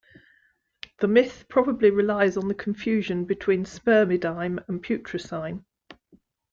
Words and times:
The 0.97 1.07
myth 1.07 1.45
probably 1.47 1.91
relies 1.91 2.35
on 2.35 2.47
the 2.47 2.55
confusion 2.55 3.23
between 3.25 3.65
spermidine 3.65 4.63
and 4.67 4.81
putrescine. 4.83 5.63